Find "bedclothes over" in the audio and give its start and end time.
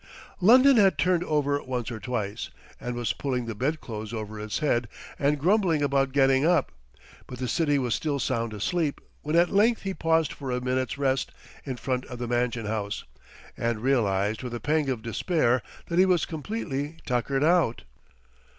3.53-4.39